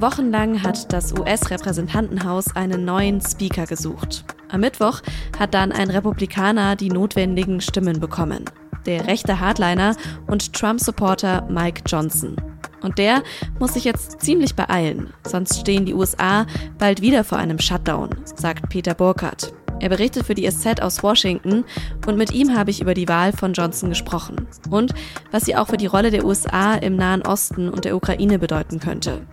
Wochenlang 0.00 0.62
hat 0.62 0.92
das 0.92 1.12
US-Repräsentantenhaus 1.12 2.56
einen 2.56 2.86
neuen 2.86 3.20
Speaker 3.20 3.66
gesucht. 3.66 4.24
Am 4.48 4.60
Mittwoch 4.60 5.02
hat 5.38 5.52
dann 5.52 5.72
ein 5.72 5.90
Republikaner 5.90 6.74
die 6.74 6.88
notwendigen 6.88 7.60
Stimmen 7.60 8.00
bekommen. 8.00 8.44
Der 8.86 9.06
rechte 9.06 9.40
Hardliner 9.40 9.94
und 10.26 10.54
Trump-Supporter 10.54 11.46
Mike 11.50 11.82
Johnson. 11.86 12.36
Und 12.82 12.96
der 12.96 13.22
muss 13.58 13.74
sich 13.74 13.84
jetzt 13.84 14.22
ziemlich 14.22 14.54
beeilen, 14.54 15.12
sonst 15.26 15.60
stehen 15.60 15.84
die 15.84 15.92
USA 15.92 16.46
bald 16.78 17.02
wieder 17.02 17.22
vor 17.22 17.36
einem 17.36 17.58
Shutdown, 17.58 18.08
sagt 18.24 18.70
Peter 18.70 18.94
Burkhardt. 18.94 19.52
Er 19.80 19.90
berichtet 19.90 20.24
für 20.24 20.34
die 20.34 20.50
SZ 20.50 20.80
aus 20.80 21.02
Washington 21.02 21.64
und 22.06 22.16
mit 22.16 22.32
ihm 22.32 22.56
habe 22.56 22.70
ich 22.70 22.80
über 22.80 22.94
die 22.94 23.08
Wahl 23.08 23.32
von 23.32 23.52
Johnson 23.52 23.90
gesprochen 23.90 24.46
und 24.70 24.94
was 25.30 25.44
sie 25.44 25.56
auch 25.56 25.68
für 25.68 25.76
die 25.76 25.86
Rolle 25.86 26.10
der 26.10 26.24
USA 26.24 26.74
im 26.74 26.96
Nahen 26.96 27.22
Osten 27.22 27.68
und 27.68 27.84
der 27.84 27.96
Ukraine 27.96 28.38
bedeuten 28.38 28.80
könnte. 28.80 29.26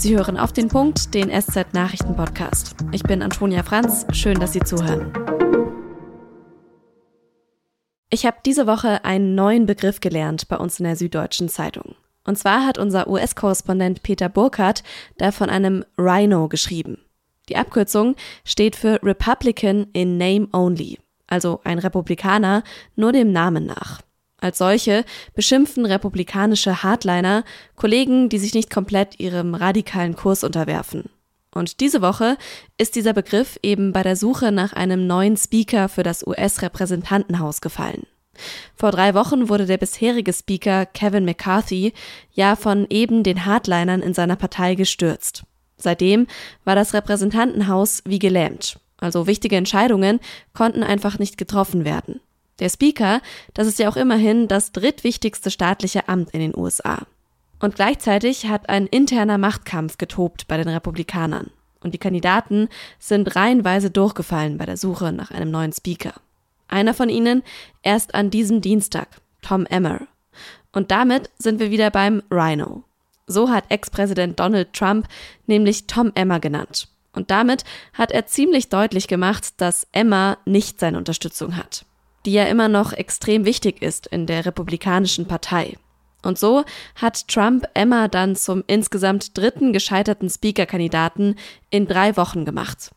Sie 0.00 0.16
hören 0.16 0.38
auf 0.38 0.54
den 0.54 0.68
Punkt 0.68 1.12
den 1.12 1.28
SZ 1.28 1.74
Nachrichten 1.74 2.16
Podcast. 2.16 2.74
Ich 2.90 3.02
bin 3.02 3.20
Antonia 3.20 3.62
Franz, 3.62 4.06
schön, 4.12 4.40
dass 4.40 4.54
Sie 4.54 4.60
zuhören. 4.60 5.12
Ich 8.08 8.24
habe 8.24 8.38
diese 8.46 8.66
Woche 8.66 9.04
einen 9.04 9.34
neuen 9.34 9.66
Begriff 9.66 10.00
gelernt 10.00 10.48
bei 10.48 10.56
uns 10.56 10.80
in 10.80 10.84
der 10.84 10.96
Süddeutschen 10.96 11.50
Zeitung. 11.50 11.96
Und 12.24 12.38
zwar 12.38 12.64
hat 12.64 12.78
unser 12.78 13.08
US-Korrespondent 13.08 14.02
Peter 14.02 14.30
Burkhardt 14.30 14.84
da 15.18 15.32
von 15.32 15.50
einem 15.50 15.84
Rhino 15.98 16.48
geschrieben. 16.48 17.04
Die 17.50 17.58
Abkürzung 17.58 18.16
steht 18.42 18.76
für 18.76 19.02
Republican 19.02 19.88
in 19.92 20.16
Name 20.16 20.48
Only, 20.54 20.98
also 21.26 21.60
ein 21.64 21.78
Republikaner 21.78 22.64
nur 22.96 23.12
dem 23.12 23.32
Namen 23.32 23.66
nach. 23.66 24.00
Als 24.40 24.58
solche 24.58 25.04
beschimpfen 25.34 25.84
republikanische 25.84 26.82
Hardliner 26.82 27.44
Kollegen, 27.76 28.28
die 28.28 28.38
sich 28.38 28.54
nicht 28.54 28.70
komplett 28.70 29.20
ihrem 29.20 29.54
radikalen 29.54 30.16
Kurs 30.16 30.44
unterwerfen. 30.44 31.10
Und 31.52 31.80
diese 31.80 32.00
Woche 32.00 32.36
ist 32.78 32.94
dieser 32.94 33.12
Begriff 33.12 33.58
eben 33.62 33.92
bei 33.92 34.02
der 34.02 34.16
Suche 34.16 34.52
nach 34.52 34.72
einem 34.72 35.06
neuen 35.06 35.36
Speaker 35.36 35.88
für 35.88 36.02
das 36.02 36.26
US-Repräsentantenhaus 36.26 37.60
gefallen. 37.60 38.06
Vor 38.74 38.92
drei 38.92 39.14
Wochen 39.14 39.48
wurde 39.48 39.66
der 39.66 39.76
bisherige 39.76 40.32
Speaker 40.32 40.86
Kevin 40.86 41.24
McCarthy 41.24 41.92
ja 42.32 42.56
von 42.56 42.86
eben 42.88 43.22
den 43.22 43.44
Hardlinern 43.44 44.00
in 44.00 44.14
seiner 44.14 44.36
Partei 44.36 44.76
gestürzt. 44.76 45.42
Seitdem 45.76 46.26
war 46.64 46.76
das 46.76 46.94
Repräsentantenhaus 46.94 48.02
wie 48.06 48.18
gelähmt. 48.18 48.78
Also 48.98 49.26
wichtige 49.26 49.56
Entscheidungen 49.56 50.20
konnten 50.52 50.82
einfach 50.82 51.18
nicht 51.18 51.36
getroffen 51.36 51.84
werden. 51.84 52.20
Der 52.60 52.68
Speaker, 52.68 53.20
das 53.54 53.66
ist 53.66 53.78
ja 53.78 53.88
auch 53.88 53.96
immerhin 53.96 54.48
das 54.48 54.72
drittwichtigste 54.72 55.50
staatliche 55.50 56.08
Amt 56.08 56.30
in 56.30 56.40
den 56.40 56.56
USA. 56.56 57.06
Und 57.58 57.74
gleichzeitig 57.74 58.46
hat 58.46 58.68
ein 58.68 58.86
interner 58.86 59.38
Machtkampf 59.38 59.98
getobt 59.98 60.46
bei 60.48 60.56
den 60.56 60.68
Republikanern. 60.68 61.50
Und 61.82 61.94
die 61.94 61.98
Kandidaten 61.98 62.68
sind 62.98 63.34
reihenweise 63.36 63.90
durchgefallen 63.90 64.58
bei 64.58 64.66
der 64.66 64.76
Suche 64.76 65.12
nach 65.12 65.30
einem 65.30 65.50
neuen 65.50 65.72
Speaker. 65.72 66.14
Einer 66.68 66.94
von 66.94 67.08
ihnen 67.08 67.42
erst 67.82 68.14
an 68.14 68.30
diesem 68.30 68.60
Dienstag, 68.60 69.08
Tom 69.42 69.66
Emmer. 69.66 70.06
Und 70.72 70.90
damit 70.90 71.30
sind 71.38 71.58
wir 71.58 71.70
wieder 71.70 71.90
beim 71.90 72.22
Rhino. 72.30 72.84
So 73.26 73.50
hat 73.50 73.64
Ex-Präsident 73.68 74.38
Donald 74.38 74.72
Trump 74.72 75.08
nämlich 75.46 75.86
Tom 75.86 76.12
Emmer 76.14 76.40
genannt. 76.40 76.88
Und 77.12 77.30
damit 77.30 77.64
hat 77.92 78.12
er 78.12 78.26
ziemlich 78.26 78.68
deutlich 78.68 79.08
gemacht, 79.08 79.54
dass 79.56 79.86
Emma 79.92 80.38
nicht 80.44 80.78
seine 80.78 80.98
Unterstützung 80.98 81.56
hat, 81.56 81.84
die 82.26 82.32
ja 82.32 82.44
immer 82.44 82.68
noch 82.68 82.92
extrem 82.92 83.44
wichtig 83.44 83.82
ist 83.82 84.06
in 84.06 84.26
der 84.26 84.46
Republikanischen 84.46 85.26
Partei. 85.26 85.76
Und 86.22 86.38
so 86.38 86.64
hat 86.96 87.28
Trump 87.28 87.66
Emma 87.74 88.08
dann 88.08 88.36
zum 88.36 88.62
insgesamt 88.66 89.36
dritten 89.38 89.72
gescheiterten 89.72 90.28
Speaker-Kandidaten 90.28 91.36
in 91.70 91.86
drei 91.86 92.16
Wochen 92.16 92.44
gemacht. 92.44 92.90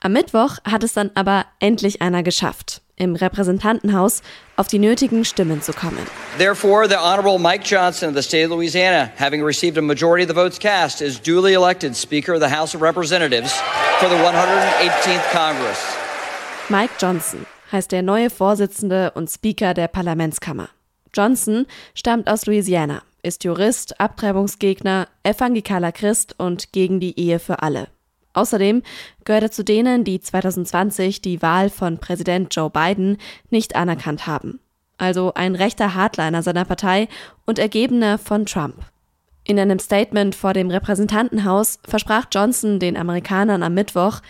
Am 0.00 0.12
Mittwoch 0.12 0.58
hat 0.64 0.82
es 0.82 0.92
dann 0.92 1.10
aber 1.14 1.46
endlich 1.60 2.02
einer 2.02 2.22
geschafft 2.22 2.82
im 2.96 3.16
Repräsentantenhaus 3.16 4.22
auf 4.56 4.68
die 4.68 4.78
nötigen 4.78 5.24
Stimmen 5.24 5.62
zu 5.62 5.72
kommen. 5.72 6.06
Therefore, 6.38 6.88
the 6.88 6.96
Honorable 6.96 7.38
Mike 7.38 7.64
Johnson 7.64 8.10
of 8.10 8.14
the 8.14 8.22
state 8.22 8.44
of 8.44 8.50
Louisiana, 8.50 9.10
having 9.18 9.42
received 9.42 9.78
a 9.78 9.82
majority 9.82 10.22
of 10.22 10.28
the 10.28 10.34
votes 10.34 10.58
cast, 10.58 11.00
is 11.00 11.18
duly 11.18 11.54
elected 11.54 11.96
Speaker 11.96 12.34
of 12.34 12.40
the 12.40 12.54
House 12.54 12.74
of 12.74 12.82
Representatives 12.82 13.52
for 13.98 14.08
the 14.08 14.16
118th 14.16 15.32
Congress. 15.32 15.96
Mike 16.68 16.96
Johnson 16.98 17.46
heißt 17.74 17.90
der 17.90 18.02
neue 18.02 18.30
Vorsitzende 18.30 19.10
und 19.16 19.28
Speaker 19.28 19.74
der 19.74 19.88
Parlamentskammer. 19.88 20.68
Johnson 21.12 21.66
stammt 21.94 22.30
aus 22.30 22.46
Louisiana, 22.46 23.02
ist 23.24 23.42
Jurist, 23.42 24.00
Abtreibungsgegner, 24.00 25.08
evangelikaler 25.24 25.90
Christ 25.90 26.36
und 26.38 26.72
gegen 26.72 27.00
die 27.00 27.18
Ehe 27.18 27.40
für 27.40 27.62
alle. 27.62 27.88
Außerdem 28.32 28.82
gehört 29.24 29.42
er 29.42 29.50
zu 29.50 29.64
denen, 29.64 30.04
die 30.04 30.20
2020 30.20 31.20
die 31.20 31.42
Wahl 31.42 31.68
von 31.68 31.98
Präsident 31.98 32.54
Joe 32.54 32.70
Biden 32.70 33.18
nicht 33.50 33.74
anerkannt 33.74 34.28
haben. 34.28 34.60
Also 34.96 35.34
ein 35.34 35.56
rechter 35.56 35.94
Hardliner 35.94 36.44
seiner 36.44 36.64
Partei 36.64 37.08
und 37.44 37.58
Ergebener 37.58 38.18
von 38.18 38.46
Trump. 38.46 38.76
In 39.42 39.58
einem 39.58 39.80
Statement 39.80 40.36
vor 40.36 40.52
dem 40.52 40.70
Repräsentantenhaus 40.70 41.80
versprach 41.84 42.26
Johnson 42.32 42.78
den 42.78 42.96
Amerikanern 42.96 43.64
am 43.64 43.74
Mittwoch, 43.74 44.20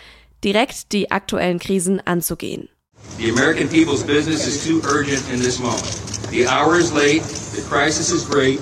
direkt 0.43 0.93
die 0.93 1.11
aktuellen 1.11 1.59
Krisen 1.59 2.01
anzugehen. 2.07 2.71
The 3.19 3.31
American 3.31 3.69
people's 3.69 4.03
business 4.03 4.47
is 4.47 4.65
too 4.65 4.81
urgent 4.89 5.23
in 5.33 5.41
this 5.41 5.59
moment. 5.59 5.85
The 6.31 6.47
hour 6.49 6.79
is 6.79 6.93
late, 6.93 7.23
the 7.55 7.63
crisis 7.63 8.11
is 8.11 8.25
great. 8.29 8.61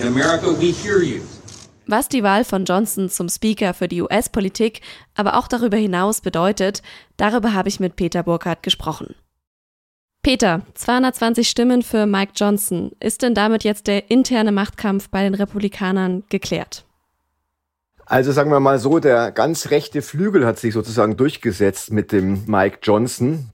In 0.00 0.06
America, 0.06 0.50
we 0.52 0.72
hear 0.72 1.02
you. 1.02 1.22
Was 1.86 2.08
die 2.08 2.22
Wahl 2.22 2.44
von 2.44 2.64
Johnson 2.64 3.08
zum 3.08 3.28
Speaker 3.28 3.74
für 3.74 3.88
die 3.88 4.02
US-Politik, 4.02 4.80
aber 5.14 5.36
auch 5.36 5.48
darüber 5.48 5.76
hinaus 5.76 6.20
bedeutet, 6.20 6.82
darüber 7.16 7.54
habe 7.54 7.68
ich 7.68 7.80
mit 7.80 7.96
Peter 7.96 8.22
Burkhardt 8.22 8.62
gesprochen. 8.62 9.14
Peter, 10.22 10.62
220 10.74 11.48
Stimmen 11.48 11.82
für 11.82 12.06
Mike 12.06 12.32
Johnson. 12.36 12.92
Ist 13.00 13.22
denn 13.22 13.34
damit 13.34 13.64
jetzt 13.64 13.88
der 13.88 14.10
interne 14.10 14.52
Machtkampf 14.52 15.08
bei 15.08 15.24
den 15.24 15.34
Republikanern 15.34 16.22
geklärt? 16.28 16.84
Also 18.06 18.30
sagen 18.30 18.50
wir 18.50 18.60
mal 18.60 18.78
so, 18.78 19.00
der 19.00 19.32
ganz 19.32 19.70
rechte 19.70 20.00
Flügel 20.00 20.46
hat 20.46 20.58
sich 20.58 20.74
sozusagen 20.74 21.16
durchgesetzt 21.16 21.92
mit 21.92 22.12
dem 22.12 22.44
Mike 22.46 22.78
Johnson. 22.82 23.50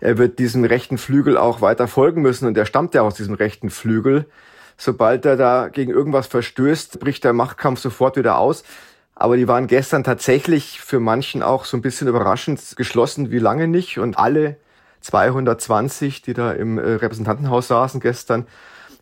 Er 0.00 0.18
wird 0.18 0.38
diesem 0.38 0.64
rechten 0.64 0.98
Flügel 0.98 1.36
auch 1.36 1.60
weiter 1.60 1.88
folgen 1.88 2.22
müssen 2.22 2.46
und 2.46 2.56
er 2.56 2.66
stammt 2.66 2.94
ja 2.94 3.02
aus 3.02 3.14
diesem 3.14 3.34
rechten 3.34 3.70
Flügel. 3.70 4.26
Sobald 4.76 5.24
er 5.24 5.36
da 5.36 5.68
gegen 5.68 5.90
irgendwas 5.90 6.26
verstößt, 6.26 7.00
bricht 7.00 7.24
der 7.24 7.32
Machtkampf 7.32 7.80
sofort 7.80 8.16
wieder 8.16 8.38
aus. 8.38 8.62
Aber 9.14 9.38
die 9.38 9.48
waren 9.48 9.66
gestern 9.66 10.04
tatsächlich 10.04 10.80
für 10.80 11.00
manchen 11.00 11.42
auch 11.42 11.64
so 11.64 11.78
ein 11.78 11.82
bisschen 11.82 12.06
überraschend 12.06 12.60
geschlossen 12.76 13.30
wie 13.30 13.38
lange 13.38 13.66
nicht. 13.66 13.98
Und 13.98 14.18
alle 14.18 14.56
220, 15.00 16.20
die 16.20 16.34
da 16.34 16.52
im 16.52 16.76
äh, 16.76 16.82
Repräsentantenhaus 16.82 17.68
saßen 17.68 18.00
gestern, 18.00 18.46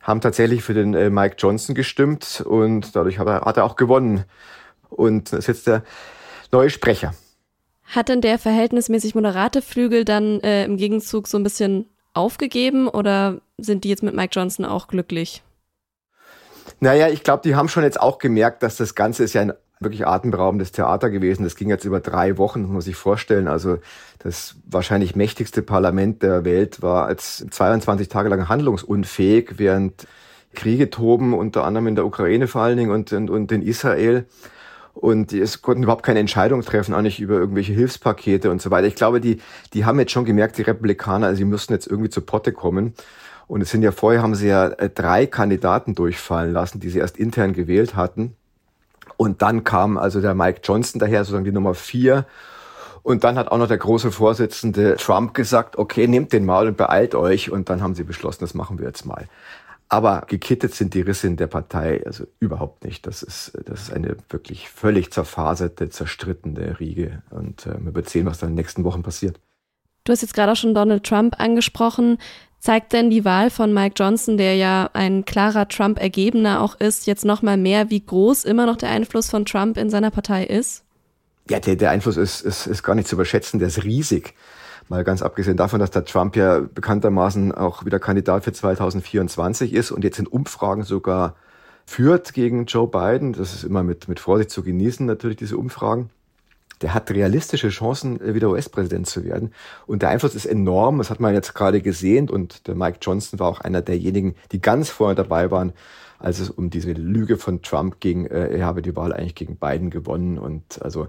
haben 0.03 0.21
tatsächlich 0.21 0.63
für 0.63 0.75
den 0.75 0.95
äh, 0.95 1.11
Mike 1.11 1.37
Johnson 1.39 1.75
gestimmt 1.75 2.45
und 2.47 2.95
dadurch 2.95 3.19
hat 3.19 3.27
er, 3.27 3.41
hat 3.41 3.57
er 3.57 3.65
auch 3.65 3.75
gewonnen. 3.75 4.25
Und 4.91 5.33
das 5.33 5.41
ist 5.41 5.47
jetzt 5.49 5.67
der 5.67 5.83
neue 6.53 6.71
Sprecher. 6.71 7.15
Hat 7.85 8.09
denn 8.09 8.21
der 8.21 8.39
verhältnismäßig 8.39 9.15
moderate 9.15 9.63
Flügel 9.63 10.05
dann 10.05 10.41
äh, 10.41 10.65
im 10.65 10.77
Gegenzug 10.77 11.29
so 11.29 11.39
ein 11.39 11.43
bisschen 11.43 11.87
aufgegeben 12.15 12.89
oder 12.89 13.41
sind 13.59 13.85
die 13.85 13.89
jetzt 13.89 14.03
mit 14.03 14.15
Mike 14.15 14.31
Johnson 14.33 14.65
auch 14.65 14.89
glücklich? 14.89 15.43
Naja, 16.81 17.09
ich 17.09 17.23
glaube, 17.23 17.43
die 17.45 17.55
haben 17.55 17.69
schon 17.69 17.83
jetzt 17.83 18.01
auch 18.01 18.19
gemerkt, 18.19 18.63
dass 18.63 18.77
das 18.77 18.95
Ganze 18.95 19.25
ist 19.25 19.35
ja 19.35 19.43
ein 19.43 19.53
wirklich 19.81 20.07
atemberaubendes 20.07 20.73
Theater 20.73 21.11
gewesen. 21.11 21.45
Das 21.45 21.57
ging 21.57 21.69
jetzt 21.69 21.85
über 21.85 22.01
drei 22.01 22.39
Wochen, 22.39 22.63
muss 22.63 22.71
man 22.71 22.81
sich 22.81 22.97
vorstellen. 22.97 23.49
Also 23.49 23.79
das 24.19 24.57
wahrscheinlich 24.65 25.17
mächtigste 25.17 25.63
Parlament 25.63 26.23
der 26.23 26.45
Welt 26.45 26.81
war 26.81 27.07
als 27.07 27.45
22 27.51 28.09
Tage 28.09 28.29
lang 28.29 28.49
handlungsunfähig, 28.49 29.59
während 29.59 30.07
Kriege 30.55 30.91
toben, 30.91 31.35
unter 31.35 31.65
anderem 31.65 31.89
in 31.89 31.97
der 31.97 32.07
Ukraine 32.07 32.47
vor 32.47 32.63
allen 32.63 32.77
Dingen 32.79 32.91
und, 32.91 33.13
und, 33.13 33.29
und 33.29 33.53
in 33.53 33.63
Israel. 33.63 34.27
Und 35.05 35.35
es 35.35 35.61
konnten 35.61 35.83
überhaupt 35.83 36.03
keine 36.03 36.21
Entscheidung 36.21 36.63
treffen, 36.63 36.95
auch 36.95 37.03
nicht 37.03 37.21
über 37.21 37.35
irgendwelche 37.35 37.75
Hilfspakete 37.75 38.51
und 38.51 38.63
so 38.63 38.71
weiter. 38.71 38.87
Ich 38.87 38.95
glaube, 38.95 39.21
die, 39.21 39.39
die 39.75 39.85
haben 39.85 39.99
jetzt 39.99 40.13
schon 40.13 40.25
gemerkt, 40.25 40.57
die 40.57 40.63
Republikaner, 40.63 41.27
also 41.27 41.37
sie 41.37 41.45
müssten 41.45 41.75
jetzt 41.75 41.87
irgendwie 41.87 42.09
zu 42.09 42.23
Potte 42.23 42.53
kommen. 42.53 42.95
Und 43.47 43.61
es 43.61 43.69
sind 43.71 43.83
ja 43.83 43.93
vorher 43.93 44.23
haben 44.23 44.35
sie 44.35 44.49
ja 44.49 44.69
äh, 44.69 44.89
drei 44.89 45.27
Kandidaten 45.27 45.95
durchfallen 45.95 46.55
lassen, 46.55 46.81
die 46.81 46.89
sie 46.89 47.01
erst 47.01 47.19
intern 47.19 47.53
gewählt 47.53 47.97
hatten. 47.97 48.35
Und 49.19 49.43
dann 49.43 49.63
kam 49.63 49.99
also 49.99 50.23
der 50.23 50.35
Mike 50.35 50.61
Johnson 50.65 51.01
daher, 51.01 51.23
sozusagen 51.23 51.45
die 51.45 51.53
Nummer 51.53 51.75
vier. 51.75 52.25
Und 53.03 53.25
dann 53.25 53.37
hat 53.37 53.49
auch 53.49 53.59
noch 53.59 53.69
der 53.69 53.77
große 53.77 54.11
Vorsitzende 54.11 54.97
Trump 54.97 55.35
gesagt, 55.35 55.77
okay, 55.77 56.07
nehmt 56.07 56.33
den 56.33 56.47
mal 56.47 56.67
und 56.67 56.79
beeilt 56.79 57.15
euch. 57.15 57.51
Und 57.51 57.69
dann 57.69 57.83
haben 57.83 57.95
sie 57.95 58.05
beschlossen, 58.05 58.39
das 58.41 58.55
machen 58.55 58.79
wir 58.79 58.87
jetzt 58.87 59.05
mal. 59.05 59.27
Aber 59.89 60.23
gekittet 60.27 60.75
sind 60.75 60.95
die 60.95 61.03
Risse 61.03 61.27
in 61.27 61.37
der 61.37 61.47
Partei 61.47 62.03
also 62.05 62.27
überhaupt 62.41 62.85
nicht. 62.85 63.07
Das 63.07 63.23
ist, 63.23 63.53
das 63.67 63.83
ist 63.83 63.93
eine 63.93 64.17
wirklich 64.31 64.69
völlig 64.69 65.13
zerfaserte, 65.13 65.89
zerstrittene 65.89 66.81
Riege. 66.81 67.23
Und 67.31 67.67
äh, 67.67 67.79
man 67.79 67.95
wird 67.95 68.09
sehen, 68.09 68.27
was 68.27 68.39
da 68.39 68.47
in 68.47 68.53
den 68.53 68.57
nächsten 68.57 68.85
Wochen 68.85 69.03
passiert. 69.03 69.39
Du 70.05 70.13
hast 70.13 70.23
jetzt 70.23 70.35
gerade 70.35 70.53
auch 70.53 70.57
schon 70.57 70.75
Donald 70.75 71.05
Trump 71.05 71.39
angesprochen. 71.39 72.19
Zeigt 72.59 72.95
denn 72.95 73.11
die 73.11 73.27
Wahl 73.27 73.51
von 73.51 73.75
Mike 73.75 73.95
Johnson, 73.97 74.39
der 74.39 74.57
ja 74.57 74.89
ein 74.95 75.27
klarer 75.27 75.69
Trump-Ergebener 75.69 76.63
auch 76.63 76.75
ist, 76.81 77.07
jetzt 77.07 77.27
nochmal 77.27 77.59
mehr, 77.59 77.91
wie 77.91 78.05
groß 78.05 78.45
immer 78.45 78.65
noch 78.65 78.77
der 78.77 78.89
Einfluss 78.89 79.29
von 79.29 79.45
Trump 79.45 79.77
in 79.77 79.91
seiner 79.91 80.11
Partei 80.11 80.45
ist? 80.45 80.83
Ja, 81.51 81.61
der, 81.61 81.77
der 81.77 81.91
Einfluss 81.91 82.17
ist, 82.17 82.41
ist, 82.41 82.67
ist 82.67 82.83
gar 82.83 82.95
nicht 82.95 83.07
zu 83.07 83.17
überschätzen, 83.17 83.59
der 83.59 83.69
ist 83.69 83.85
riesig. 83.85 84.35
Mal 84.89 85.05
ganz 85.05 85.23
abgesehen 85.23 85.57
davon, 85.57 85.81
dass 85.81 85.91
der 85.91 86.05
Trump 86.05 86.37
ja 86.37 86.61
bekanntermaßen 86.61 87.53
auch 87.53 87.85
wieder 87.85 87.99
Kandidat 87.99 88.45
für 88.45 88.53
2024 88.53 89.73
ist 89.73 89.91
und 89.91 90.05
jetzt 90.05 90.19
in 90.19 90.27
Umfragen 90.27 90.83
sogar 90.83 91.35
führt 91.87 92.33
gegen 92.35 92.67
Joe 92.67 92.89
Biden. 92.89 93.33
Das 93.33 93.55
ist 93.55 93.65
immer 93.65 93.83
mit, 93.83 94.09
mit 94.09 94.21
Vorsicht 94.21 94.51
zu 94.51 94.63
genießen, 94.63 95.07
natürlich, 95.07 95.37
diese 95.37 95.57
Umfragen 95.57 96.11
der 96.83 96.95
hat 96.95 97.11
realistische 97.11 97.69
Chancen, 97.69 98.21
äh, 98.21 98.35
wieder 98.35 98.51
US-Präsident 98.51 99.07
zu 99.07 99.25
werden. 99.25 99.53
Und 99.87 100.03
der 100.03 100.11
Einfluss 100.11 100.35
ist 100.35 100.47
enorm, 100.47 100.99
das 100.99 101.11
hat 101.11 101.21
man 101.21 101.35
jetzt 101.35 101.55
gerade 101.55 101.81
gesehen. 101.81 102.29
Und 102.29 102.67
der 102.67 102.75
Mike 102.75 102.99
Johnson 103.01 103.39
war 103.39 103.49
auch 103.49 103.61
einer 103.61 103.83
derjenigen, 103.83 104.35
die 104.53 104.61
ganz 104.61 104.91
vorne 104.91 105.15
dabei 105.15 105.51
waren, 105.51 105.73
als 106.19 106.41
es 106.41 106.49
um 106.49 106.71
diese 106.71 106.93
Lüge 106.93 107.37
von 107.37 107.63
Trump 107.63 108.01
ging, 108.01 108.27
äh, 108.27 108.57
er 108.59 108.65
habe 108.65 108.83
die 108.83 108.97
Wahl 108.97 109.13
eigentlich 109.13 109.35
gegen 109.35 109.57
Biden 109.57 109.91
gewonnen. 109.91 110.39
Und 110.39 110.83
also 110.83 111.09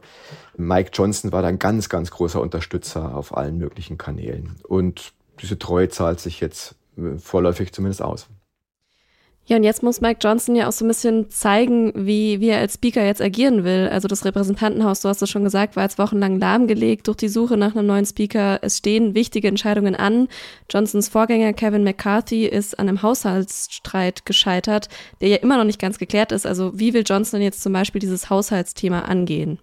Mike 0.58 0.92
Johnson 0.94 1.32
war 1.32 1.42
da 1.42 1.48
ein 1.48 1.60
ganz, 1.60 1.90
ganz 1.90 2.12
großer 2.12 2.42
Unterstützer 2.42 3.16
auf 3.16 3.36
allen 3.36 3.58
möglichen 3.58 3.98
Kanälen. 3.98 4.56
Und 4.68 5.14
diese 5.42 5.58
Treue 5.58 5.90
zahlt 5.90 6.20
sich 6.20 6.42
jetzt 6.42 6.76
äh, 6.98 7.18
vorläufig 7.18 7.72
zumindest 7.72 8.02
aus. 8.02 8.28
Ja, 9.48 9.58
und 9.58 9.64
jetzt 9.64 9.84
muss 9.84 10.02
Mike 10.02 10.20
Johnson 10.24 10.56
ja 10.56 10.68
auch 10.68 10.72
so 10.72 10.84
ein 10.84 10.88
bisschen 10.88 11.30
zeigen, 11.30 11.94
wie, 11.96 12.40
wie 12.42 12.50
er 12.50 12.58
als 12.58 12.74
Speaker 12.74 13.06
jetzt 13.06 13.22
agieren 13.22 13.64
will. 13.64 13.88
Also 13.92 14.08
das 14.08 14.26
Repräsentantenhaus, 14.26 15.02
du 15.02 15.08
hast 15.08 15.22
es 15.22 15.30
schon 15.30 15.44
gesagt, 15.44 15.76
war 15.76 15.84
jetzt 15.84 16.00
wochenlang 16.00 16.40
lahmgelegt 16.40 17.08
durch 17.08 17.18
die 17.18 17.28
Suche 17.28 17.56
nach 17.56 17.76
einem 17.76 17.86
neuen 17.86 18.08
Speaker. 18.08 18.58
Es 18.64 18.78
stehen 18.78 19.14
wichtige 19.14 19.48
Entscheidungen 19.48 19.96
an. 19.96 20.30
Johnsons 20.72 21.10
Vorgänger 21.10 21.54
Kevin 21.54 21.84
McCarthy 21.84 22.48
ist 22.48 22.80
an 22.80 22.90
einem 22.90 23.04
Haushaltsstreit 23.04 24.26
gescheitert, 24.26 24.90
der 25.22 25.30
ja 25.30 25.38
immer 25.38 25.58
noch 25.58 25.66
nicht 25.66 25.80
ganz 25.80 26.00
geklärt 26.00 26.32
ist. 26.32 26.48
Also 26.48 26.80
wie 26.80 26.96
will 26.96 27.04
Johnson 27.06 27.40
jetzt 27.40 27.62
zum 27.62 27.72
Beispiel 27.72 28.00
dieses 28.00 28.32
Haushaltsthema 28.32 29.02
angehen? 29.02 29.60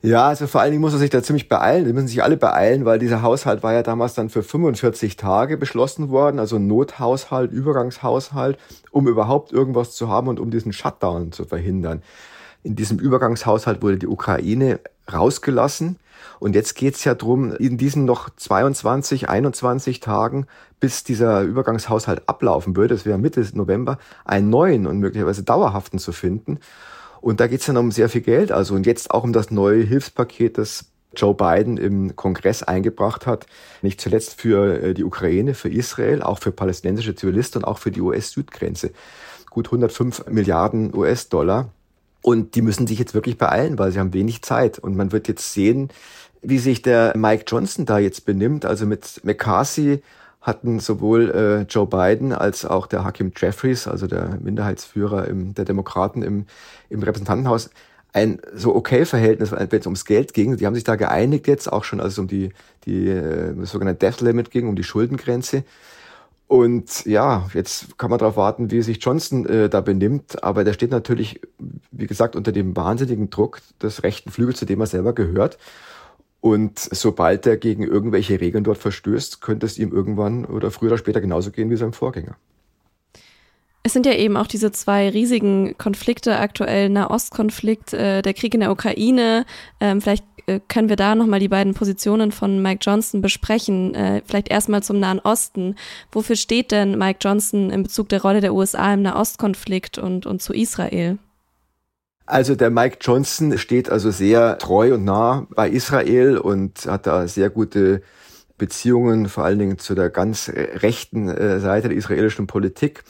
Ja, 0.00 0.28
also 0.28 0.46
vor 0.46 0.60
allen 0.60 0.70
Dingen 0.70 0.80
muss 0.80 0.92
er 0.92 1.00
sich 1.00 1.10
da 1.10 1.24
ziemlich 1.24 1.48
beeilen. 1.48 1.84
Die 1.84 1.92
müssen 1.92 2.06
sich 2.06 2.22
alle 2.22 2.36
beeilen, 2.36 2.84
weil 2.84 3.00
dieser 3.00 3.22
Haushalt 3.22 3.64
war 3.64 3.72
ja 3.72 3.82
damals 3.82 4.14
dann 4.14 4.30
für 4.30 4.44
45 4.44 5.16
Tage 5.16 5.56
beschlossen 5.56 6.10
worden, 6.10 6.38
also 6.38 6.60
Nothaushalt, 6.60 7.50
Übergangshaushalt, 7.50 8.58
um 8.92 9.08
überhaupt 9.08 9.52
irgendwas 9.52 9.96
zu 9.96 10.08
haben 10.08 10.28
und 10.28 10.38
um 10.38 10.52
diesen 10.52 10.72
Shutdown 10.72 11.32
zu 11.32 11.44
verhindern. 11.44 12.02
In 12.62 12.76
diesem 12.76 13.00
Übergangshaushalt 13.00 13.82
wurde 13.82 13.98
die 13.98 14.06
Ukraine 14.06 14.78
rausgelassen. 15.12 15.96
Und 16.38 16.54
jetzt 16.54 16.74
geht's 16.76 17.02
ja 17.02 17.14
drum, 17.14 17.52
in 17.56 17.76
diesen 17.76 18.04
noch 18.04 18.30
22, 18.30 19.28
21 19.28 19.98
Tagen, 19.98 20.46
bis 20.78 21.02
dieser 21.02 21.42
Übergangshaushalt 21.42 22.28
ablaufen 22.28 22.76
würde, 22.76 22.94
das 22.94 23.04
wäre 23.04 23.18
Mitte 23.18 23.44
November, 23.54 23.98
einen 24.24 24.48
neuen 24.48 24.86
und 24.86 24.98
möglicherweise 24.98 25.42
dauerhaften 25.42 25.98
zu 25.98 26.12
finden. 26.12 26.60
Und 27.20 27.40
da 27.40 27.46
geht 27.46 27.60
es 27.60 27.66
dann 27.66 27.76
um 27.76 27.90
sehr 27.90 28.08
viel 28.08 28.20
Geld. 28.20 28.52
Also 28.52 28.74
und 28.74 28.86
jetzt 28.86 29.10
auch 29.10 29.24
um 29.24 29.32
das 29.32 29.50
neue 29.50 29.82
Hilfspaket, 29.82 30.58
das 30.58 30.86
Joe 31.16 31.34
Biden 31.34 31.76
im 31.78 32.16
Kongress 32.16 32.62
eingebracht 32.62 33.26
hat. 33.26 33.46
Nicht 33.82 34.00
zuletzt 34.00 34.40
für 34.40 34.82
äh, 34.82 34.94
die 34.94 35.04
Ukraine, 35.04 35.54
für 35.54 35.68
Israel, 35.68 36.22
auch 36.22 36.38
für 36.38 36.52
palästinensische 36.52 37.14
Zivilisten 37.14 37.62
und 37.62 37.68
auch 37.68 37.78
für 37.78 37.90
die 37.90 38.00
US-Südgrenze. 38.00 38.90
Gut 39.50 39.66
105 39.68 40.26
Milliarden 40.28 40.94
US-Dollar. 40.94 41.70
Und 42.22 42.54
die 42.54 42.62
müssen 42.62 42.86
sich 42.86 42.98
jetzt 42.98 43.14
wirklich 43.14 43.38
beeilen, 43.38 43.78
weil 43.78 43.92
sie 43.92 43.98
haben 43.98 44.12
wenig 44.12 44.42
Zeit. 44.42 44.78
Und 44.78 44.96
man 44.96 45.12
wird 45.12 45.28
jetzt 45.28 45.52
sehen, 45.52 45.88
wie 46.42 46.58
sich 46.58 46.82
der 46.82 47.16
Mike 47.16 47.44
Johnson 47.46 47.86
da 47.86 47.98
jetzt 47.98 48.24
benimmt. 48.26 48.64
Also 48.64 48.86
mit 48.86 49.20
McCarthy 49.24 50.02
hatten 50.40 50.78
sowohl 50.78 51.30
äh, 51.30 51.62
Joe 51.72 51.86
Biden 51.86 52.32
als 52.32 52.64
auch 52.64 52.86
der 52.86 53.04
Hakim 53.04 53.32
Jeffries, 53.36 53.88
also 53.88 54.06
der 54.06 54.38
Minderheitsführer 54.40 55.26
im, 55.26 55.54
der 55.54 55.64
Demokraten 55.64 56.22
im, 56.22 56.46
im 56.88 57.02
Repräsentantenhaus, 57.02 57.70
ein 58.12 58.40
so 58.54 58.74
okay 58.74 59.04
Verhältnis, 59.04 59.52
wenn 59.52 59.68
es 59.68 59.86
ums 59.86 60.04
Geld 60.04 60.32
ging. 60.32 60.56
Die 60.56 60.66
haben 60.66 60.74
sich 60.74 60.84
da 60.84 60.96
geeinigt 60.96 61.46
jetzt 61.46 61.70
auch 61.70 61.84
schon, 61.84 62.00
als 62.00 62.14
es 62.14 62.18
um 62.18 62.28
die, 62.28 62.52
die 62.84 63.08
äh, 63.08 63.54
das 63.54 63.70
sogenannte 63.70 64.06
Death 64.06 64.20
Limit 64.20 64.50
ging, 64.50 64.68
um 64.68 64.76
die 64.76 64.84
Schuldengrenze. 64.84 65.64
Und 66.46 67.04
ja, 67.04 67.46
jetzt 67.52 67.98
kann 67.98 68.08
man 68.08 68.18
darauf 68.18 68.36
warten, 68.36 68.70
wie 68.70 68.80
sich 68.80 69.04
Johnson 69.04 69.44
äh, 69.44 69.68
da 69.68 69.82
benimmt. 69.82 70.42
Aber 70.42 70.64
der 70.64 70.72
steht 70.72 70.90
natürlich, 70.90 71.42
wie 71.90 72.06
gesagt, 72.06 72.36
unter 72.36 72.52
dem 72.52 72.74
wahnsinnigen 72.74 73.28
Druck 73.28 73.60
des 73.82 74.02
rechten 74.02 74.30
Flügels, 74.30 74.58
zu 74.58 74.64
dem 74.64 74.80
er 74.80 74.86
selber 74.86 75.12
gehört. 75.12 75.58
Und 76.40 76.78
sobald 76.78 77.46
er 77.46 77.56
gegen 77.56 77.82
irgendwelche 77.82 78.40
Regeln 78.40 78.64
dort 78.64 78.78
verstößt, 78.78 79.40
könnte 79.40 79.66
es 79.66 79.78
ihm 79.78 79.92
irgendwann 79.92 80.44
oder 80.44 80.70
früher 80.70 80.90
oder 80.90 80.98
später 80.98 81.20
genauso 81.20 81.50
gehen 81.50 81.70
wie 81.70 81.76
seinem 81.76 81.92
Vorgänger. 81.92 82.36
Es 83.82 83.92
sind 83.92 84.06
ja 84.06 84.12
eben 84.12 84.36
auch 84.36 84.46
diese 84.46 84.70
zwei 84.70 85.08
riesigen 85.08 85.76
Konflikte 85.78 86.38
aktuell, 86.38 86.90
Nahostkonflikt, 86.90 87.94
äh, 87.94 88.22
der 88.22 88.34
Krieg 88.34 88.54
in 88.54 88.60
der 88.60 88.70
Ukraine. 88.70 89.46
Ähm, 89.80 90.00
vielleicht 90.00 90.24
äh, 90.46 90.60
können 90.68 90.88
wir 90.88 90.96
da 90.96 91.14
nochmal 91.14 91.40
die 91.40 91.48
beiden 91.48 91.74
Positionen 91.74 92.32
von 92.32 92.60
Mike 92.60 92.80
Johnson 92.82 93.20
besprechen. 93.20 93.94
Äh, 93.94 94.22
vielleicht 94.26 94.50
erstmal 94.50 94.82
zum 94.82 95.00
Nahen 95.00 95.20
Osten. 95.20 95.74
Wofür 96.12 96.36
steht 96.36 96.70
denn 96.70 96.98
Mike 96.98 97.18
Johnson 97.22 97.70
in 97.70 97.82
Bezug 97.82 98.08
der 98.08 98.22
Rolle 98.22 98.40
der 98.40 98.54
USA 98.54 98.92
im 98.92 99.02
Nahostkonflikt 99.02 99.98
und, 99.98 100.26
und 100.26 100.42
zu 100.42 100.52
Israel? 100.52 101.18
Also 102.28 102.54
der 102.54 102.68
Mike 102.68 102.98
Johnson 103.00 103.56
steht 103.56 103.88
also 103.88 104.10
sehr 104.10 104.58
treu 104.58 104.92
und 104.92 105.04
nah 105.06 105.46
bei 105.48 105.70
Israel 105.70 106.36
und 106.36 106.84
hat 106.84 107.06
da 107.06 107.26
sehr 107.26 107.48
gute 107.48 108.02
Beziehungen, 108.58 109.30
vor 109.30 109.44
allen 109.44 109.58
Dingen 109.58 109.78
zu 109.78 109.94
der 109.94 110.10
ganz 110.10 110.52
rechten 110.54 111.30
äh, 111.30 111.58
Seite 111.58 111.88
der 111.88 111.96
israelischen 111.96 112.46
Politik. 112.46 113.02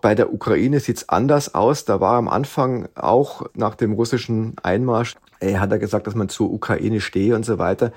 Bei 0.00 0.14
der 0.14 0.32
Ukraine 0.32 0.80
sieht's 0.80 1.10
anders 1.10 1.54
aus. 1.54 1.84
Da 1.84 2.00
war 2.00 2.14
am 2.14 2.28
Anfang 2.28 2.88
auch 2.94 3.44
nach 3.52 3.74
dem 3.74 3.92
russischen 3.92 4.56
Einmarsch, 4.62 5.16
er 5.38 5.60
hat 5.60 5.70
er 5.70 5.78
gesagt, 5.78 6.06
dass 6.06 6.14
man 6.14 6.30
zur 6.30 6.50
Ukraine 6.50 7.02
stehe 7.02 7.34
und 7.34 7.44
so 7.44 7.58
weiter. 7.58 7.92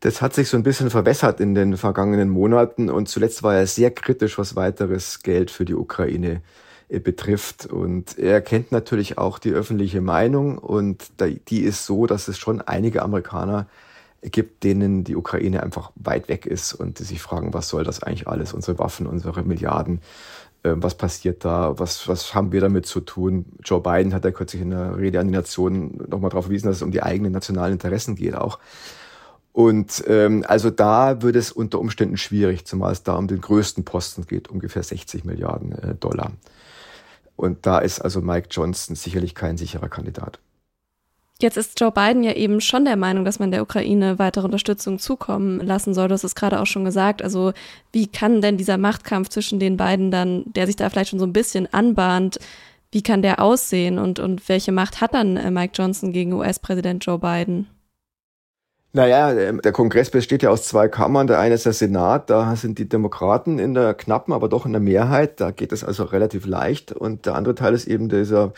Das 0.00 0.20
hat 0.20 0.34
sich 0.34 0.50
so 0.50 0.58
ein 0.58 0.64
bisschen 0.64 0.90
verwässert 0.90 1.40
in 1.40 1.54
den 1.54 1.78
vergangenen 1.78 2.28
Monaten 2.28 2.90
und 2.90 3.08
zuletzt 3.08 3.42
war 3.42 3.54
er 3.54 3.66
sehr 3.66 3.90
kritisch, 3.90 4.36
was 4.36 4.54
weiteres 4.54 5.22
Geld 5.22 5.50
für 5.50 5.64
die 5.64 5.74
Ukraine 5.74 6.28
äh, 6.32 6.40
betrifft. 7.00 7.66
Und 7.66 8.18
er 8.18 8.40
kennt 8.40 8.72
natürlich 8.72 9.18
auch 9.18 9.38
die 9.38 9.52
öffentliche 9.52 10.00
Meinung 10.00 10.58
und 10.58 11.10
die 11.48 11.60
ist 11.60 11.86
so, 11.86 12.06
dass 12.06 12.28
es 12.28 12.38
schon 12.38 12.60
einige 12.60 13.02
Amerikaner 13.02 13.66
gibt, 14.22 14.64
denen 14.64 15.04
die 15.04 15.16
Ukraine 15.16 15.62
einfach 15.62 15.92
weit 15.96 16.28
weg 16.28 16.46
ist 16.46 16.72
und 16.72 16.98
die 16.98 17.04
sich 17.04 17.20
fragen, 17.20 17.52
was 17.52 17.68
soll 17.68 17.84
das 17.84 18.02
eigentlich 18.02 18.26
alles, 18.26 18.52
unsere 18.52 18.78
Waffen, 18.78 19.06
unsere 19.06 19.42
Milliarden, 19.42 20.00
ähm, 20.64 20.82
was 20.82 20.94
passiert 20.94 21.44
da, 21.44 21.78
was, 21.78 22.08
was 22.08 22.34
haben 22.34 22.52
wir 22.52 22.60
damit 22.60 22.86
zu 22.86 23.00
tun. 23.00 23.44
Joe 23.62 23.80
Biden 23.80 24.14
hat 24.14 24.24
ja 24.24 24.30
kürzlich 24.30 24.62
in 24.62 24.70
der 24.70 24.96
Rede 24.96 25.20
an 25.20 25.28
die 25.28 25.34
Nation 25.34 25.98
nochmal 26.08 26.30
darauf 26.30 26.46
verwiesen, 26.46 26.68
dass 26.68 26.76
es 26.76 26.82
um 26.82 26.90
die 26.90 27.02
eigenen 27.02 27.32
nationalen 27.32 27.74
Interessen 27.74 28.16
geht 28.16 28.34
auch. 28.34 28.58
Und 29.52 30.02
ähm, 30.08 30.44
also 30.48 30.70
da 30.70 31.22
wird 31.22 31.36
es 31.36 31.52
unter 31.52 31.78
Umständen 31.78 32.16
schwierig, 32.16 32.64
zumal 32.64 32.92
es 32.92 33.04
da 33.04 33.14
um 33.14 33.28
den 33.28 33.40
größten 33.40 33.84
Posten 33.84 34.26
geht, 34.26 34.48
ungefähr 34.48 34.82
60 34.82 35.24
Milliarden 35.24 35.72
äh, 35.72 35.94
Dollar. 35.94 36.32
Und 37.36 37.66
da 37.66 37.78
ist 37.78 38.00
also 38.00 38.20
Mike 38.20 38.48
Johnson 38.50 38.96
sicherlich 38.96 39.34
kein 39.34 39.56
sicherer 39.56 39.88
Kandidat. 39.88 40.38
Jetzt 41.40 41.56
ist 41.56 41.80
Joe 41.80 41.90
Biden 41.90 42.22
ja 42.22 42.32
eben 42.32 42.60
schon 42.60 42.84
der 42.84 42.96
Meinung, 42.96 43.24
dass 43.24 43.40
man 43.40 43.50
der 43.50 43.62
Ukraine 43.62 44.20
weitere 44.20 44.44
Unterstützung 44.44 45.00
zukommen 45.00 45.58
lassen 45.60 45.92
soll. 45.92 46.06
Du 46.08 46.14
hast 46.14 46.22
es 46.22 46.36
gerade 46.36 46.60
auch 46.60 46.66
schon 46.66 46.84
gesagt. 46.84 47.22
Also 47.22 47.52
wie 47.92 48.06
kann 48.06 48.40
denn 48.40 48.56
dieser 48.56 48.78
Machtkampf 48.78 49.30
zwischen 49.30 49.58
den 49.58 49.76
beiden 49.76 50.12
dann, 50.12 50.44
der 50.46 50.66
sich 50.66 50.76
da 50.76 50.88
vielleicht 50.88 51.10
schon 51.10 51.18
so 51.18 51.26
ein 51.26 51.32
bisschen 51.32 51.72
anbahnt, 51.72 52.38
wie 52.92 53.02
kann 53.02 53.22
der 53.22 53.42
aussehen 53.42 53.98
und, 53.98 54.20
und 54.20 54.48
welche 54.48 54.70
Macht 54.70 55.00
hat 55.00 55.14
dann 55.14 55.36
äh, 55.36 55.50
Mike 55.50 55.72
Johnson 55.74 56.12
gegen 56.12 56.32
US-Präsident 56.32 57.04
Joe 57.04 57.18
Biden? 57.18 57.66
Naja, 58.96 59.32
ähm, 59.32 59.60
der 59.60 59.72
Kongress 59.72 60.08
besteht 60.08 60.44
ja 60.44 60.50
aus 60.50 60.68
zwei 60.68 60.86
Kammern. 60.86 61.26
Der 61.26 61.40
eine 61.40 61.56
ist 61.56 61.66
der 61.66 61.72
Senat, 61.72 62.30
da 62.30 62.54
sind 62.54 62.78
die 62.78 62.88
Demokraten 62.88 63.58
in 63.58 63.74
der 63.74 63.92
knappen, 63.92 64.32
aber 64.32 64.48
doch 64.48 64.66
in 64.66 64.72
der 64.72 64.80
Mehrheit. 64.80 65.40
Da 65.40 65.50
geht 65.50 65.72
es 65.72 65.82
also 65.82 66.04
relativ 66.04 66.46
leicht. 66.46 66.92
Und 66.92 67.26
der 67.26 67.34
andere 67.34 67.56
Teil 67.56 67.74
ist 67.74 67.88
eben 67.88 68.08
dieser 68.08 68.52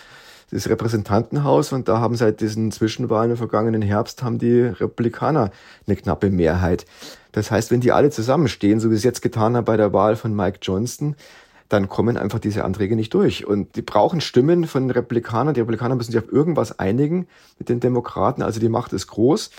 das 0.50 0.68
Repräsentantenhaus 0.68 1.72
und 1.72 1.88
da 1.88 1.98
haben 2.00 2.14
seit 2.16 2.40
diesen 2.40 2.70
Zwischenwahlen 2.70 3.32
im 3.32 3.36
vergangenen 3.36 3.82
Herbst 3.82 4.22
haben 4.22 4.38
die 4.38 4.60
Republikaner 4.60 5.50
eine 5.86 5.96
knappe 5.96 6.30
Mehrheit. 6.30 6.84
Das 7.32 7.50
heißt, 7.50 7.70
wenn 7.70 7.80
die 7.80 7.90
alle 7.90 8.10
zusammenstehen, 8.10 8.78
so 8.78 8.90
wie 8.90 8.94
es 8.94 9.02
jetzt 9.02 9.22
getan 9.22 9.56
haben 9.56 9.64
bei 9.64 9.76
der 9.76 9.92
Wahl 9.92 10.16
von 10.16 10.36
Mike 10.36 10.58
Johnston, 10.62 11.16
dann 11.68 11.88
kommen 11.88 12.16
einfach 12.16 12.38
diese 12.38 12.64
Anträge 12.64 12.94
nicht 12.94 13.12
durch. 13.14 13.44
Und 13.46 13.74
die 13.74 13.82
brauchen 13.82 14.20
Stimmen 14.20 14.66
von 14.66 14.90
Republikanern. 14.90 15.54
Die 15.54 15.60
Republikaner 15.60 15.96
müssen 15.96 16.12
sich 16.12 16.22
auf 16.22 16.30
irgendwas 16.30 16.78
einigen 16.78 17.26
mit 17.58 17.68
den 17.68 17.80
Demokraten. 17.80 18.42
Also 18.42 18.60
die 18.60 18.68
Macht 18.68 18.92
ist 18.92 19.08
groß. 19.08 19.50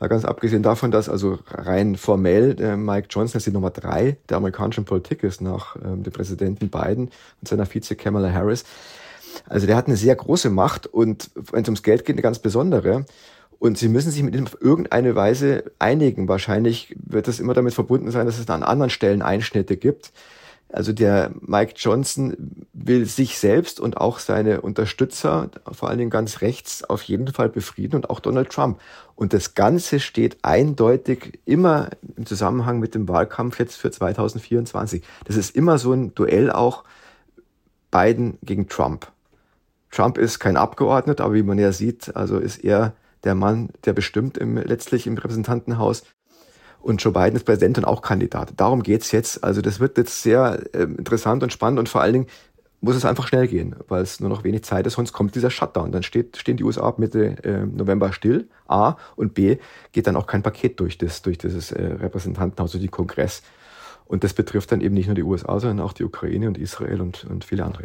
Mal 0.00 0.08
ganz 0.08 0.24
abgesehen 0.24 0.62
davon, 0.62 0.90
dass 0.90 1.08
also 1.08 1.38
rein 1.48 1.96
formell 1.96 2.60
äh, 2.60 2.76
Mike 2.76 3.08
Johnson 3.10 3.38
jetzt 3.38 3.46
die 3.46 3.52
Nummer 3.52 3.70
drei 3.70 4.16
der 4.28 4.38
amerikanischen 4.38 4.84
Politik 4.84 5.22
ist 5.22 5.40
nach 5.40 5.76
ähm, 5.76 6.02
dem 6.02 6.12
Präsidenten 6.12 6.68
Biden 6.68 7.10
und 7.40 7.48
seiner 7.48 7.66
Vize 7.66 7.94
Kamala 7.94 8.32
Harris. 8.32 8.64
Also 9.48 9.66
der 9.66 9.76
hat 9.76 9.86
eine 9.86 9.96
sehr 9.96 10.14
große 10.14 10.50
Macht 10.50 10.86
und 10.86 11.30
wenn 11.34 11.62
es 11.62 11.68
ums 11.68 11.82
Geld 11.82 12.04
geht, 12.04 12.16
eine 12.16 12.22
ganz 12.22 12.38
besondere. 12.38 13.06
Und 13.58 13.78
sie 13.78 13.88
müssen 13.88 14.10
sich 14.10 14.22
mit 14.22 14.34
ihm 14.34 14.44
auf 14.44 14.60
irgendeine 14.60 15.14
Weise 15.14 15.72
einigen. 15.78 16.28
Wahrscheinlich 16.28 16.94
wird 16.98 17.28
das 17.28 17.40
immer 17.40 17.54
damit 17.54 17.72
verbunden 17.72 18.10
sein, 18.10 18.26
dass 18.26 18.38
es 18.38 18.50
an 18.50 18.62
anderen 18.62 18.90
Stellen 18.90 19.22
Einschnitte 19.22 19.76
gibt. 19.76 20.12
Also 20.68 20.92
der 20.92 21.30
Mike 21.40 21.74
Johnson 21.76 22.66
will 22.72 23.06
sich 23.06 23.38
selbst 23.38 23.78
und 23.78 23.96
auch 23.96 24.18
seine 24.18 24.60
Unterstützer, 24.60 25.50
vor 25.70 25.88
allen 25.88 25.98
Dingen 25.98 26.10
ganz 26.10 26.40
rechts, 26.40 26.82
auf 26.82 27.02
jeden 27.02 27.28
Fall 27.28 27.48
befrieden 27.48 27.96
und 27.96 28.10
auch 28.10 28.18
Donald 28.18 28.50
Trump. 28.50 28.80
Und 29.14 29.32
das 29.32 29.54
Ganze 29.54 30.00
steht 30.00 30.38
eindeutig 30.42 31.38
immer 31.44 31.90
im 32.16 32.26
Zusammenhang 32.26 32.80
mit 32.80 32.94
dem 32.96 33.08
Wahlkampf 33.08 33.60
jetzt 33.60 33.76
für 33.76 33.90
2024. 33.90 35.02
Das 35.24 35.36
ist 35.36 35.54
immer 35.54 35.78
so 35.78 35.92
ein 35.92 36.14
Duell 36.14 36.50
auch 36.50 36.82
Biden 37.92 38.38
gegen 38.42 38.68
Trump. 38.68 39.12
Trump 39.92 40.18
ist 40.18 40.40
kein 40.40 40.56
Abgeordneter, 40.56 41.24
aber 41.24 41.34
wie 41.34 41.44
man 41.44 41.58
ja 41.58 41.70
sieht, 41.70 42.16
also 42.16 42.38
ist 42.38 42.64
er 42.64 42.94
der 43.22 43.36
Mann, 43.36 43.68
der 43.84 43.92
bestimmt 43.92 44.36
im, 44.36 44.56
letztlich 44.56 45.06
im 45.06 45.14
Repräsentantenhaus. 45.14 46.02
Und 46.84 47.02
Joe 47.02 47.14
Biden 47.14 47.34
ist 47.34 47.44
Präsident 47.44 47.78
und 47.78 47.86
auch 47.86 48.02
Kandidat. 48.02 48.52
Darum 48.58 48.82
geht's 48.82 49.10
jetzt. 49.10 49.42
Also 49.42 49.62
das 49.62 49.80
wird 49.80 49.96
jetzt 49.96 50.22
sehr 50.22 50.60
äh, 50.74 50.82
interessant 50.82 51.42
und 51.42 51.50
spannend 51.50 51.78
und 51.78 51.88
vor 51.88 52.02
allen 52.02 52.12
Dingen 52.12 52.26
muss 52.82 52.94
es 52.94 53.06
einfach 53.06 53.26
schnell 53.26 53.48
gehen, 53.48 53.74
weil 53.88 54.02
es 54.02 54.20
nur 54.20 54.28
noch 54.28 54.44
wenig 54.44 54.64
Zeit 54.64 54.86
ist, 54.86 54.92
sonst 54.92 55.14
kommt 55.14 55.34
dieser 55.34 55.48
Shutdown. 55.48 55.92
Dann 55.92 56.02
steht, 56.02 56.36
stehen 56.36 56.58
die 56.58 56.62
USA 56.64 56.82
ab 56.82 56.98
Mitte 56.98 57.42
äh, 57.42 57.64
November 57.64 58.12
still, 58.12 58.48
A, 58.68 58.96
und 59.16 59.32
B, 59.32 59.56
geht 59.92 60.06
dann 60.06 60.14
auch 60.14 60.26
kein 60.26 60.42
Paket 60.42 60.78
durch 60.78 60.98
das, 60.98 61.22
durch 61.22 61.38
dieses 61.38 61.72
äh, 61.72 61.82
Repräsentantenhaus, 61.82 62.72
durch 62.72 62.82
die 62.82 62.88
Kongress. 62.88 63.42
Und 64.04 64.22
das 64.22 64.34
betrifft 64.34 64.70
dann 64.70 64.82
eben 64.82 64.92
nicht 64.92 65.06
nur 65.06 65.14
die 65.14 65.22
USA, 65.22 65.58
sondern 65.60 65.80
auch 65.80 65.94
die 65.94 66.04
Ukraine 66.04 66.48
und 66.48 66.58
Israel 66.58 67.00
und, 67.00 67.24
und 67.24 67.46
viele 67.46 67.64
andere. 67.64 67.84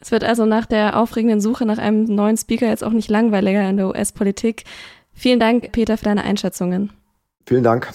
Es 0.00 0.10
wird 0.10 0.24
also 0.24 0.44
nach 0.44 0.66
der 0.66 0.98
aufregenden 0.98 1.40
Suche 1.40 1.64
nach 1.64 1.78
einem 1.78 2.02
neuen 2.02 2.36
Speaker 2.36 2.66
jetzt 2.66 2.82
auch 2.82 2.90
nicht 2.90 3.08
langweiliger 3.08 3.70
in 3.70 3.76
der 3.76 3.86
US-Politik. 3.86 4.64
Vielen 5.12 5.38
Dank, 5.38 5.70
Peter, 5.70 5.96
für 5.96 6.06
deine 6.06 6.24
Einschätzungen. 6.24 6.90
Vielen 7.46 7.62
Dank. 7.62 7.92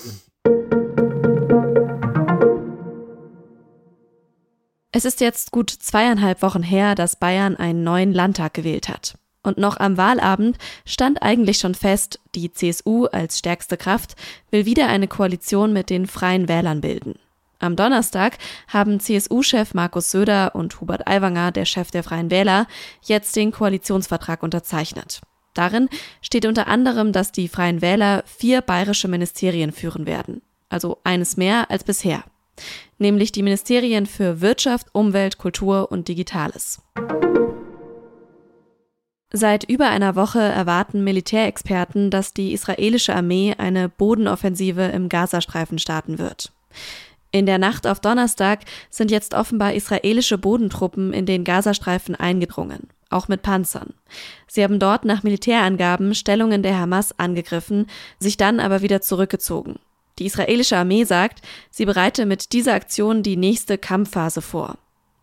Es 4.93 5.05
ist 5.05 5.19
jetzt 5.19 5.51
gut 5.51 5.69
zweieinhalb 5.69 6.41
Wochen 6.41 6.63
her, 6.63 6.95
dass 6.95 7.17
Bayern 7.17 7.57
einen 7.57 7.83
neuen 7.83 8.13
Landtag 8.13 8.53
gewählt 8.53 8.87
hat. 8.87 9.17
Und 9.43 9.57
noch 9.57 9.77
am 9.77 9.97
Wahlabend 9.97 10.57
stand 10.85 11.21
eigentlich 11.21 11.57
schon 11.57 11.75
fest, 11.75 12.19
die 12.35 12.53
CSU 12.53 13.05
als 13.07 13.39
stärkste 13.39 13.75
Kraft 13.75 14.15
will 14.51 14.65
wieder 14.65 14.87
eine 14.87 15.07
Koalition 15.07 15.73
mit 15.73 15.89
den 15.89 16.07
Freien 16.07 16.47
Wählern 16.47 16.81
bilden. 16.81 17.15
Am 17.59 17.75
Donnerstag 17.75 18.37
haben 18.67 18.99
CSU-Chef 18.99 19.73
Markus 19.73 20.11
Söder 20.11 20.55
und 20.55 20.79
Hubert 20.79 21.07
Aiwanger, 21.07 21.51
der 21.51 21.65
Chef 21.65 21.91
der 21.91 22.03
Freien 22.03 22.31
Wähler, 22.31 22.67
jetzt 23.03 23.35
den 23.35 23.51
Koalitionsvertrag 23.51 24.43
unterzeichnet. 24.43 25.21
Darin 25.53 25.89
steht 26.21 26.45
unter 26.45 26.67
anderem, 26.67 27.11
dass 27.11 27.31
die 27.31 27.47
Freien 27.47 27.81
Wähler 27.81 28.23
vier 28.25 28.61
bayerische 28.61 29.07
Ministerien 29.07 29.71
führen 29.71 30.05
werden, 30.05 30.41
also 30.69 30.99
eines 31.03 31.35
mehr 31.35 31.69
als 31.69 31.83
bisher, 31.83 32.23
nämlich 32.97 33.31
die 33.31 33.43
Ministerien 33.43 34.05
für 34.05 34.39
Wirtschaft, 34.39 34.87
Umwelt, 34.93 35.37
Kultur 35.37 35.91
und 35.91 36.07
Digitales. 36.07 36.81
Seit 39.33 39.63
über 39.63 39.87
einer 39.89 40.15
Woche 40.15 40.41
erwarten 40.41 41.03
Militärexperten, 41.03 42.09
dass 42.09 42.33
die 42.33 42.51
israelische 42.51 43.15
Armee 43.15 43.55
eine 43.57 43.87
Bodenoffensive 43.87 44.83
im 44.83 45.07
Gazastreifen 45.07 45.79
starten 45.79 46.19
wird. 46.19 46.51
In 47.31 47.45
der 47.45 47.57
Nacht 47.57 47.87
auf 47.87 48.01
Donnerstag 48.01 48.59
sind 48.89 49.09
jetzt 49.09 49.33
offenbar 49.33 49.73
israelische 49.73 50.37
Bodentruppen 50.37 51.13
in 51.13 51.25
den 51.25 51.45
Gazastreifen 51.45 52.15
eingedrungen 52.15 52.89
auch 53.11 53.27
mit 53.27 53.41
Panzern. 53.41 53.93
Sie 54.47 54.63
haben 54.63 54.79
dort 54.79 55.05
nach 55.05 55.23
Militärangaben 55.23 56.15
Stellungen 56.15 56.63
der 56.63 56.77
Hamas 56.77 57.17
angegriffen, 57.19 57.87
sich 58.19 58.37
dann 58.37 58.59
aber 58.59 58.81
wieder 58.81 59.01
zurückgezogen. 59.01 59.79
Die 60.19 60.25
israelische 60.25 60.77
Armee 60.77 61.03
sagt, 61.03 61.41
sie 61.69 61.85
bereite 61.85 62.25
mit 62.25 62.53
dieser 62.53 62.73
Aktion 62.73 63.23
die 63.23 63.37
nächste 63.37 63.77
Kampfphase 63.77 64.41
vor. 64.41 64.77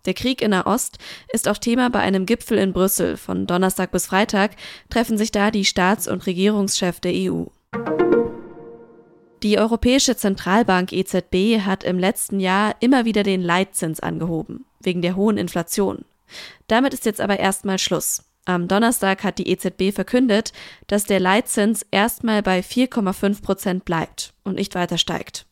Der 0.07 0.15
Krieg 0.15 0.41
in 0.41 0.53
Nahost 0.53 0.99
ist 1.33 1.49
auch 1.49 1.59
Thema 1.59 1.91
bei 1.91 2.01
einem 2.01 2.25
Gipfel 2.25 2.57
in 2.59 2.73
Brüssel. 2.73 3.17
Von 3.17 3.47
Donnerstag 3.47 3.91
bis 3.91 4.07
Freitag 4.07 4.53
treffen 4.89 5.19
sich 5.19 5.31
da 5.31 5.51
die 5.51 5.65
Staats- 5.65 6.09
und 6.09 6.27
Regierungschefs 6.27 7.01
der 7.01 7.13
EU. 7.15 7.45
Die 9.43 9.59
Europäische 9.59 10.17
Zentralbank 10.17 10.93
EZB 10.93 11.61
hat 11.61 11.85
im 11.85 11.99
letzten 11.99 12.41
Jahr 12.41 12.75
immer 12.81 13.05
wieder 13.05 13.23
den 13.23 13.43
Leitzins 13.43 14.01
angehoben, 14.01 14.65
wegen 14.81 15.03
der 15.03 15.15
hohen 15.15 15.37
Inflation. 15.37 16.05
Damit 16.67 16.95
ist 16.95 17.07
jetzt 17.07 17.21
aber 17.21 17.39
erstmal 17.39 17.79
Schluss. 17.79 18.25
Am 18.45 18.67
Donnerstag 18.67 19.25
hat 19.25 19.39
die 19.39 19.49
EZB 19.51 19.93
verkündet, 19.95 20.53
dass 20.87 21.05
der 21.05 21.21
Leitzins 21.21 21.85
erstmal 21.91 22.43
bei 22.43 22.61
4,5 22.61 23.43
Prozent 23.43 23.85
bleibt 23.85 24.33
und 24.43 24.55
nicht 24.55 24.75
weiter 24.75 24.97
steigt. 24.97 25.45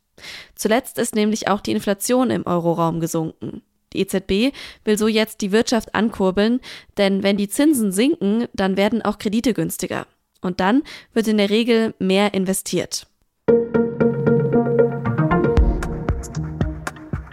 Zuletzt 0.55 0.99
ist 0.99 1.15
nämlich 1.15 1.49
auch 1.49 1.61
die 1.61 1.73
Inflation 1.73 2.31
im 2.31 2.47
Euroraum 2.47 3.01
gesunken. 3.01 3.63
Die 3.93 4.01
EZB 4.01 4.55
will 4.85 4.99
so 4.99 5.09
jetzt 5.09 5.43
die 5.43 5.53
Wirtschaft 5.53 5.95
ankurbeln, 5.95 6.61
denn 6.97 7.23
wenn 7.23 7.37
die 7.37 7.49
Zinsen 7.49 7.93
sinken, 7.93 8.47
dann 8.55 8.77
werden 8.77 9.03
auch 9.03 9.19
Kredite 9.19 9.55
günstiger. 9.55 10.07
Und 10.41 10.61
dann 10.61 10.83
wird 11.13 11.29
in 11.29 11.39
der 11.39 11.51
Regel 11.51 11.95
mehr 11.99 12.35
investiert. 12.35 13.07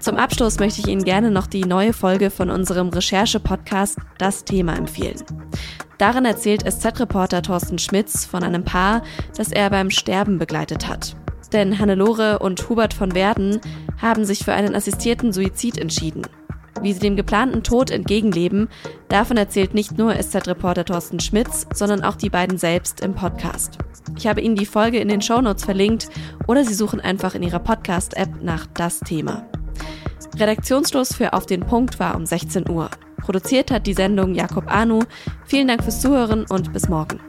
Zum 0.03 0.17
Abschluss 0.17 0.59
möchte 0.59 0.81
ich 0.81 0.87
Ihnen 0.89 1.05
gerne 1.05 1.31
noch 1.31 1.47
die 1.47 1.63
neue 1.63 1.93
Folge 1.93 2.29
von 2.29 2.49
unserem 2.49 2.89
Recherche-Podcast 2.89 3.97
Das 4.17 4.43
Thema 4.43 4.75
empfehlen. 4.75 5.23
Darin 5.97 6.25
erzählt 6.25 6.69
SZ-Reporter 6.69 7.41
Thorsten 7.41 7.79
Schmitz 7.79 8.25
von 8.25 8.43
einem 8.43 8.65
Paar, 8.65 9.03
das 9.37 9.53
er 9.53 9.69
beim 9.69 9.89
Sterben 9.89 10.39
begleitet 10.39 10.89
hat. 10.89 11.15
Denn 11.53 11.79
Hannelore 11.79 12.39
und 12.39 12.67
Hubert 12.67 12.93
von 12.93 13.15
Werden 13.15 13.61
haben 14.01 14.25
sich 14.25 14.43
für 14.43 14.51
einen 14.51 14.75
assistierten 14.75 15.31
Suizid 15.31 15.77
entschieden. 15.77 16.23
Wie 16.81 16.91
sie 16.91 16.99
dem 16.99 17.15
geplanten 17.15 17.63
Tod 17.63 17.89
entgegenleben, 17.89 18.67
davon 19.07 19.37
erzählt 19.37 19.73
nicht 19.73 19.97
nur 19.97 20.21
SZ-Reporter 20.21 20.83
Thorsten 20.83 21.21
Schmitz, 21.21 21.65
sondern 21.73 22.03
auch 22.03 22.17
die 22.17 22.29
beiden 22.29 22.57
selbst 22.57 22.99
im 22.99 23.15
Podcast. 23.15 23.77
Ich 24.17 24.27
habe 24.27 24.41
Ihnen 24.41 24.57
die 24.57 24.65
Folge 24.65 24.99
in 24.99 25.07
den 25.07 25.21
Shownotes 25.21 25.63
verlinkt 25.63 26.09
oder 26.45 26.65
Sie 26.65 26.73
suchen 26.73 26.99
einfach 26.99 27.35
in 27.35 27.43
Ihrer 27.43 27.59
Podcast-App 27.59 28.43
nach 28.43 28.65
das 28.73 28.99
Thema. 28.99 29.47
Redaktionsschluss 30.39 31.15
für 31.15 31.33
Auf 31.33 31.45
den 31.45 31.61
Punkt 31.61 31.99
war 31.99 32.15
um 32.15 32.25
16 32.25 32.69
Uhr. 32.69 32.89
Produziert 33.17 33.71
hat 33.71 33.87
die 33.87 33.93
Sendung 33.93 34.35
Jakob 34.35 34.65
Anu. 34.67 35.03
Vielen 35.45 35.67
Dank 35.67 35.83
fürs 35.83 36.01
Zuhören 36.01 36.45
und 36.49 36.73
bis 36.73 36.89
morgen. 36.89 37.19